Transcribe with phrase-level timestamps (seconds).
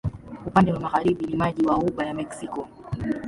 [0.45, 2.67] Upande wa magharibi ni maji wa Ghuba ya Meksiko.